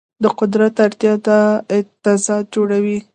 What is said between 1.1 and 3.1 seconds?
دا تضاد جوړوي.